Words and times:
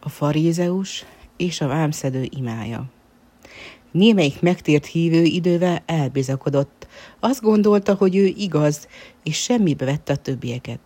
A 0.00 0.08
farízeus 0.08 1.04
és 1.36 1.60
a 1.60 1.66
vámszedő 1.66 2.28
imája. 2.36 2.84
Némelyik 3.90 4.40
megtért 4.40 4.86
hívő 4.86 5.22
idővel 5.22 5.82
elbizakodott. 5.86 6.86
Azt 7.20 7.40
gondolta, 7.40 7.94
hogy 7.94 8.16
ő 8.16 8.24
igaz, 8.24 8.88
és 9.22 9.42
semmibe 9.42 9.84
vette 9.84 10.12
a 10.12 10.16
többieket. 10.16 10.80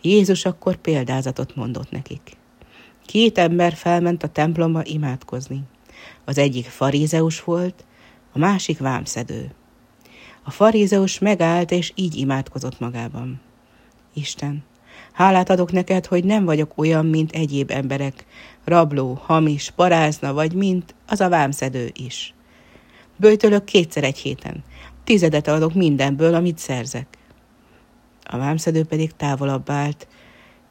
Jézus 0.00 0.44
akkor 0.44 0.76
példázatot 0.76 1.56
mondott 1.56 1.90
nekik. 1.90 2.36
Két 3.06 3.38
ember 3.38 3.72
felment 3.72 4.22
a 4.22 4.28
templomba 4.28 4.84
imádkozni. 4.84 5.62
Az 6.24 6.38
egyik 6.38 6.66
farízeus 6.66 7.44
volt, 7.44 7.84
a 8.32 8.38
másik 8.38 8.78
vámszedő. 8.78 9.54
A 10.42 10.50
farízeus 10.50 11.18
megállt, 11.18 11.70
és 11.70 11.92
így 11.94 12.16
imádkozott 12.16 12.80
magában. 12.80 13.40
Isten, 14.14 14.64
hálát 15.12 15.50
adok 15.50 15.72
neked, 15.72 16.06
hogy 16.06 16.24
nem 16.24 16.44
vagyok 16.44 16.72
olyan, 16.76 17.06
mint 17.06 17.32
egyéb 17.32 17.70
emberek, 17.70 18.26
rabló, 18.64 19.20
hamis, 19.22 19.70
parázna, 19.76 20.32
vagy 20.32 20.52
mint 20.52 20.94
az 21.06 21.20
a 21.20 21.28
vámszedő 21.28 21.90
is. 21.92 22.34
Böjtölök 23.16 23.64
kétszer 23.64 24.04
egy 24.04 24.18
héten. 24.18 24.64
Tizedet 25.04 25.48
adok 25.48 25.74
mindenből, 25.74 26.34
amit 26.34 26.58
szerzek. 26.58 27.06
A 28.24 28.38
vámszedő 28.38 28.84
pedig 28.84 29.10
távolabb 29.16 29.70
állt, 29.70 30.06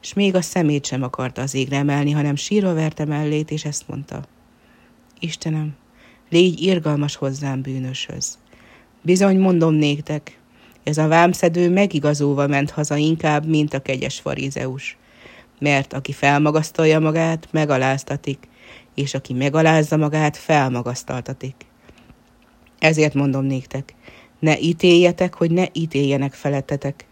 és 0.02 0.12
még 0.12 0.34
a 0.34 0.40
szemét 0.40 0.84
sem 0.86 1.02
akarta 1.02 1.42
az 1.42 1.54
égre 1.54 1.76
emelni, 1.76 2.10
hanem 2.10 2.34
sírva 2.34 2.74
verte 2.74 3.04
mellét, 3.04 3.50
és 3.50 3.64
ezt 3.64 3.88
mondta. 3.88 4.24
Istenem, 5.20 5.74
légy 6.30 6.60
irgalmas 6.62 7.16
hozzám 7.16 7.62
bűnöshöz. 7.62 8.38
Bizony 9.02 9.38
mondom 9.38 9.74
néktek, 9.74 10.38
ez 10.84 10.98
a 10.98 11.08
vámszedő 11.08 11.70
megigazolva 11.70 12.46
ment 12.46 12.70
haza 12.70 12.96
inkább, 12.96 13.46
mint 13.46 13.74
a 13.74 13.82
kegyes 13.82 14.20
farizeus. 14.20 14.96
Mert 15.58 15.92
aki 15.92 16.12
felmagasztalja 16.12 17.00
magát, 17.00 17.48
megaláztatik, 17.50 18.48
és 18.94 19.14
aki 19.14 19.32
megalázza 19.32 19.96
magát, 19.96 20.36
felmagasztaltatik. 20.36 21.54
Ezért 22.78 23.14
mondom 23.14 23.44
néktek, 23.44 23.94
ne 24.38 24.58
ítéljetek, 24.58 25.34
hogy 25.34 25.50
ne 25.50 25.64
ítéljenek 25.72 26.32
felettetek, 26.32 27.06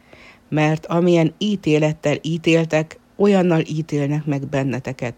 mert 0.48 0.87
amilyen 0.87 1.34
ítélettel 1.39 2.19
ítéltek, 2.22 2.98
olyannal 3.16 3.61
ítélnek 3.66 4.25
meg 4.25 4.48
benneteket, 4.48 5.14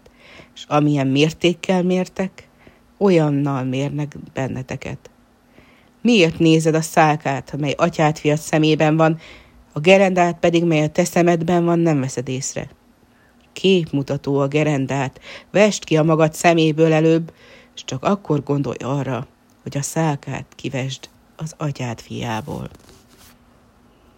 és 0.55 0.63
amilyen 0.67 1.07
mértékkel 1.07 1.83
mértek, 1.83 2.47
olyannal 2.97 3.63
mérnek 3.63 4.15
benneteket. 4.33 5.09
Miért 6.03 6.39
nézed 6.39 6.75
a 6.75 6.81
szálkát, 6.81 7.53
amely 7.53 7.73
atyát 7.77 8.19
fiat 8.19 8.39
szemében 8.39 8.97
van, 8.97 9.19
a 9.73 9.79
gerendát 9.79 10.39
pedig, 10.39 10.63
mely 10.63 10.83
a 10.83 10.89
te 10.89 11.03
szemedben 11.03 11.65
van, 11.65 11.79
nem 11.79 11.99
veszed 11.99 12.27
észre? 12.29 12.69
Képmutató 13.53 14.39
a 14.39 14.47
gerendát, 14.47 15.19
vest 15.51 15.83
ki 15.83 15.97
a 15.97 16.03
magad 16.03 16.33
szeméből 16.33 16.93
előbb, 16.93 17.33
és 17.75 17.83
csak 17.85 18.03
akkor 18.03 18.43
gondolj 18.43 18.77
arra, 18.79 19.27
hogy 19.61 19.77
a 19.77 19.81
szálkát 19.81 20.45
kivesd 20.55 21.09
az 21.35 21.53
atyád 21.57 22.01
fiából. 22.01 22.69